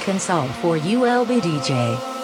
console 0.00 0.46
for 0.60 0.76
ULBDJ. 0.78 2.19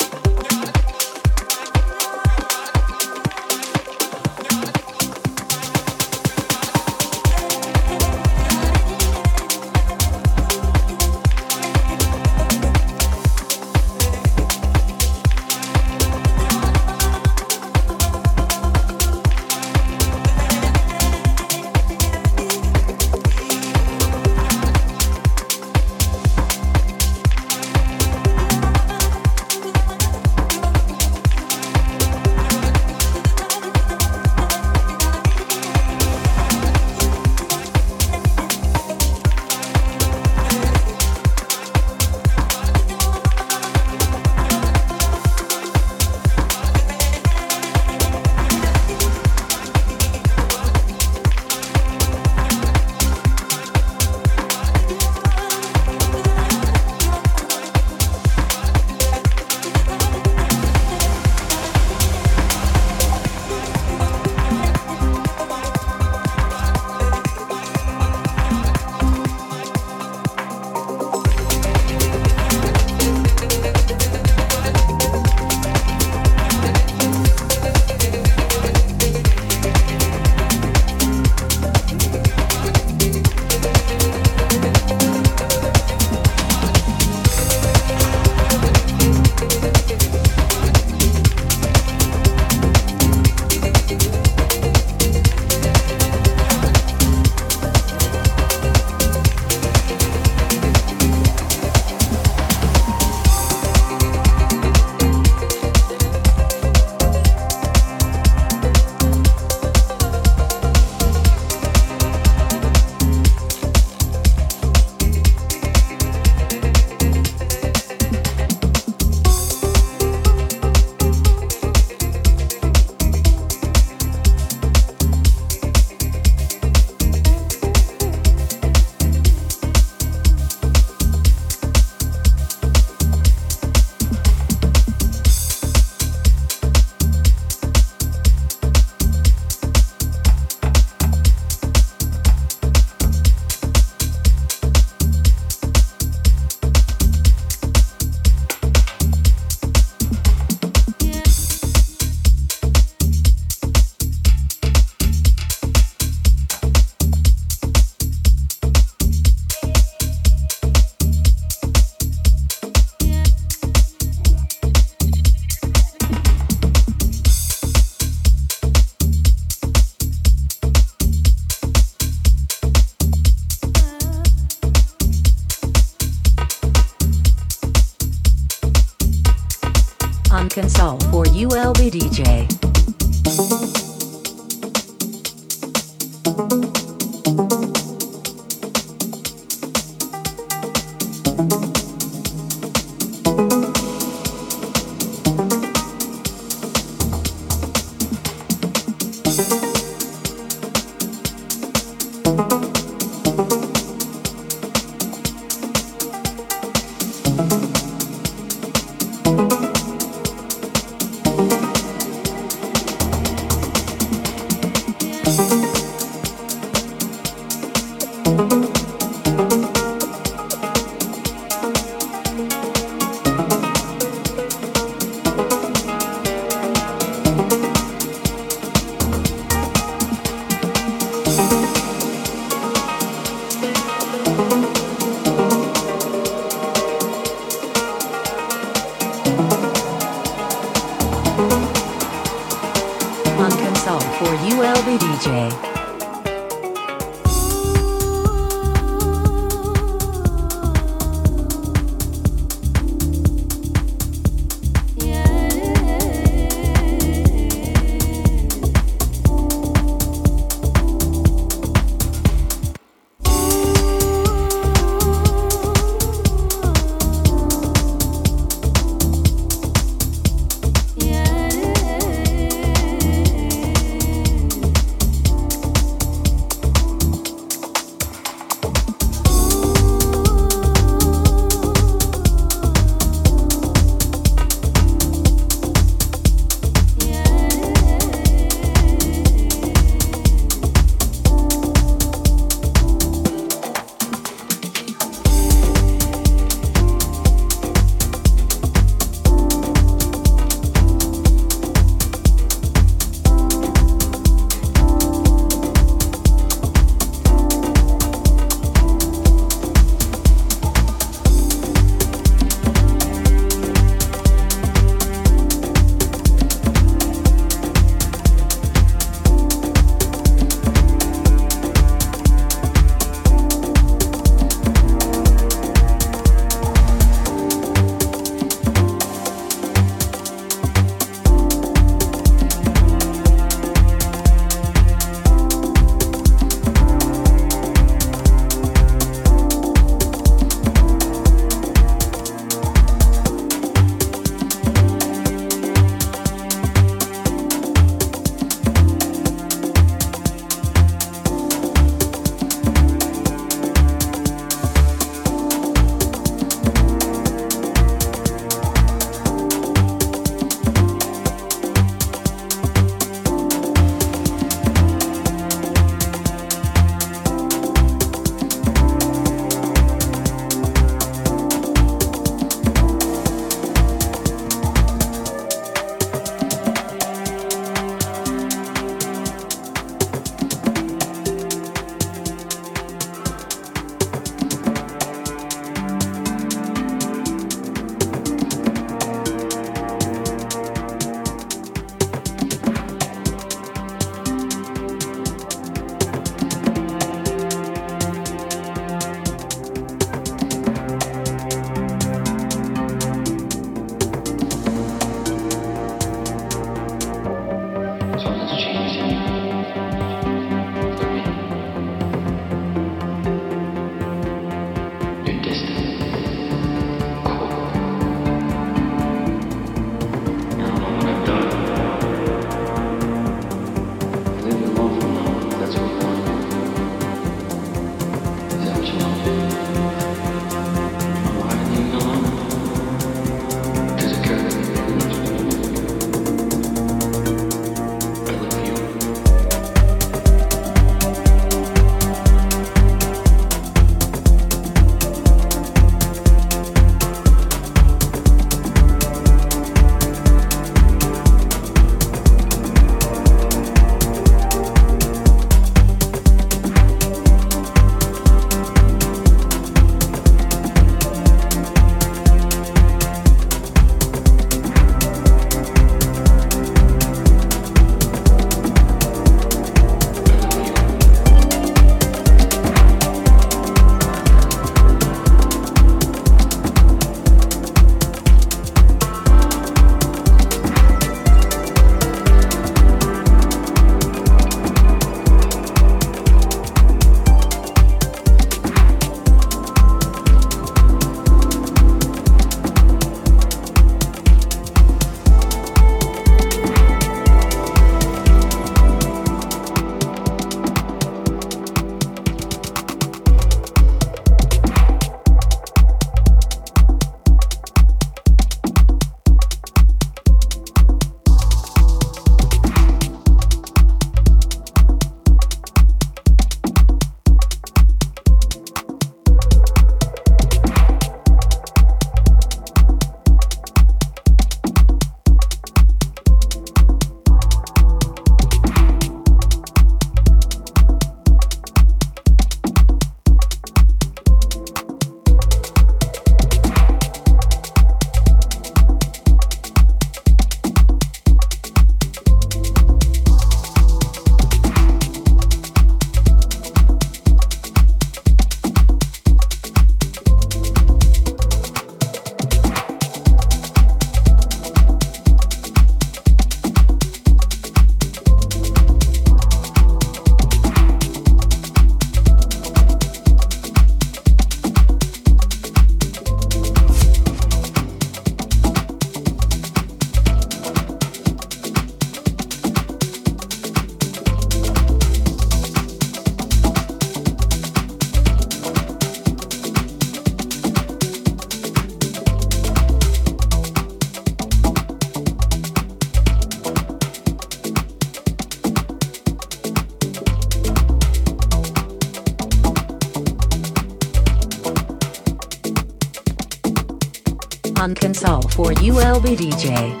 For 599.19 600.00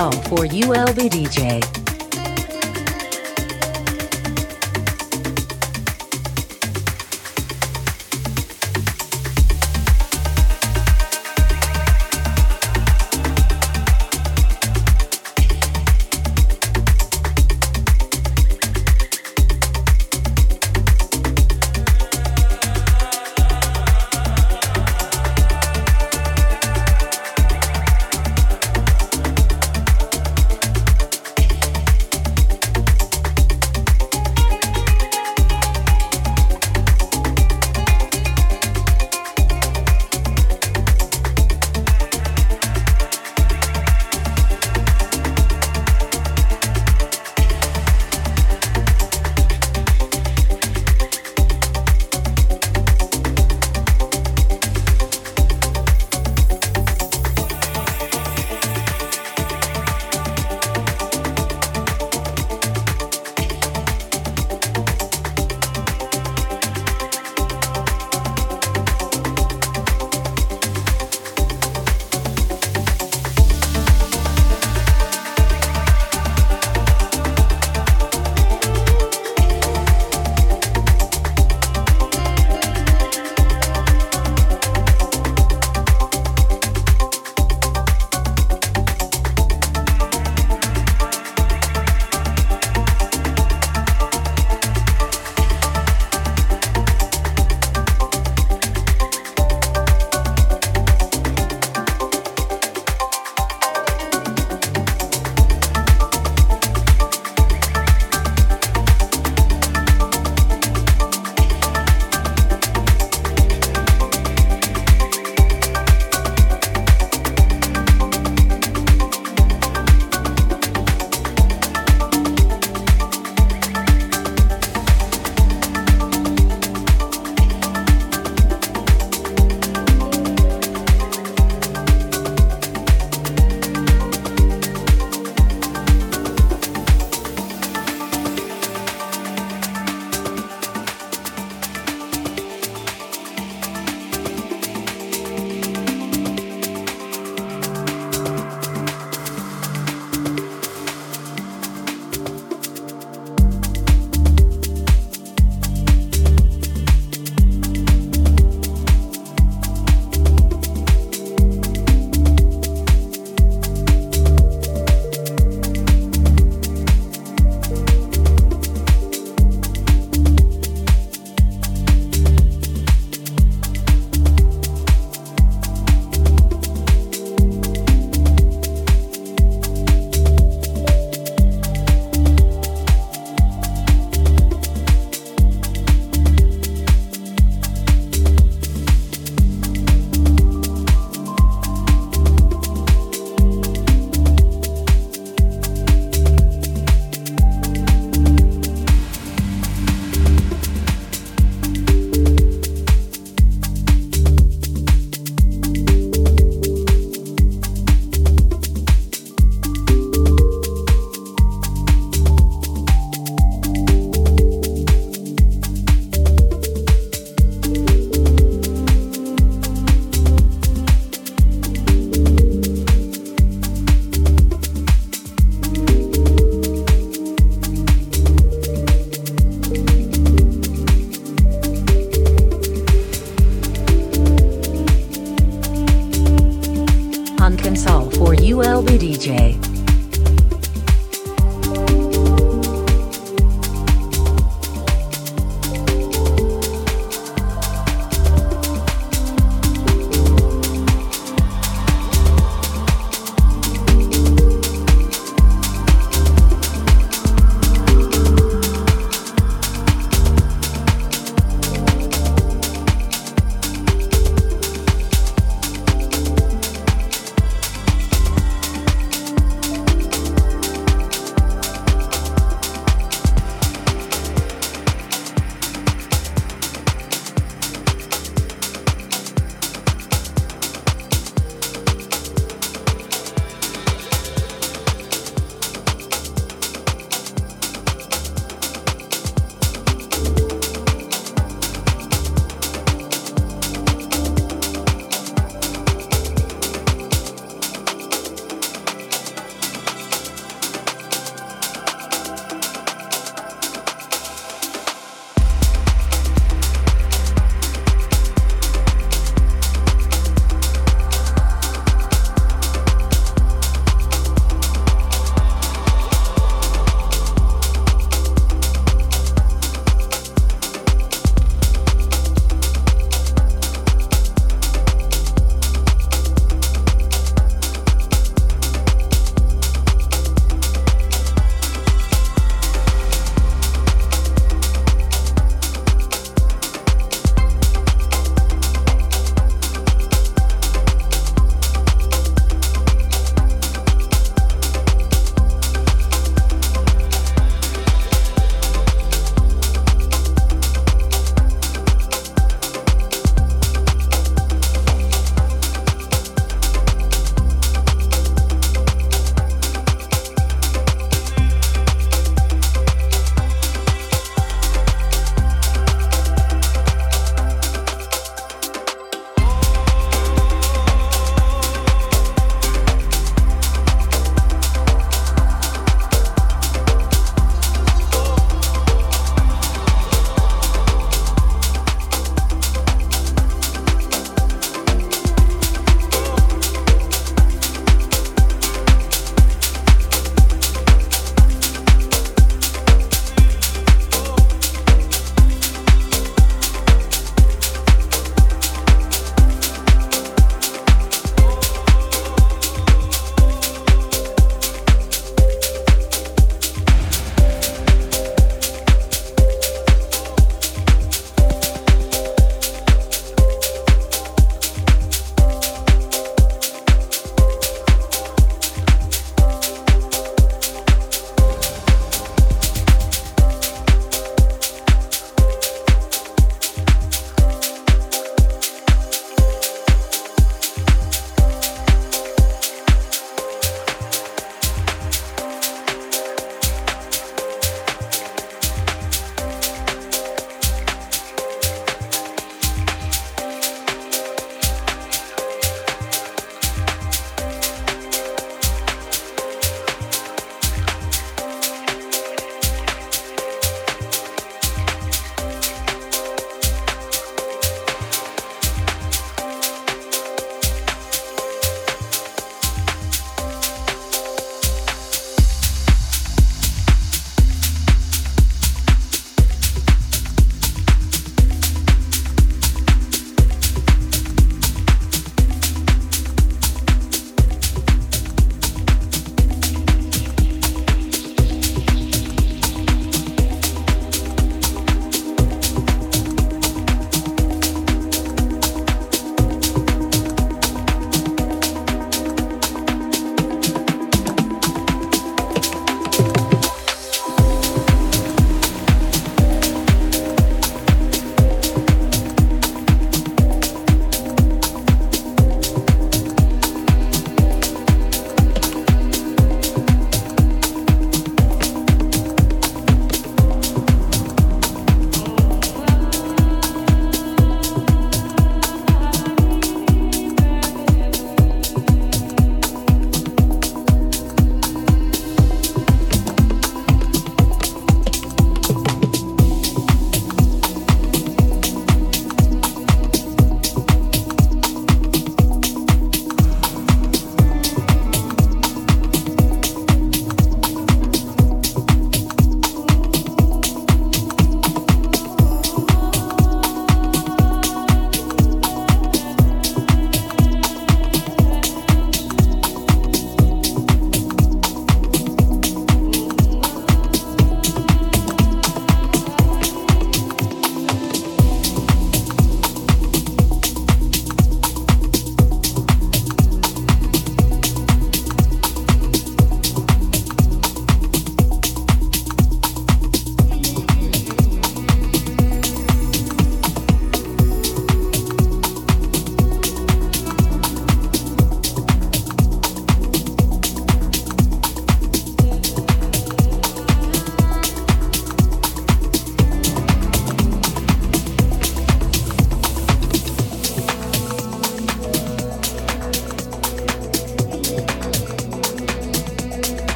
Console 0.00 0.22
for 0.22 0.46
ULB 0.46 1.10
DJ. 1.10 1.69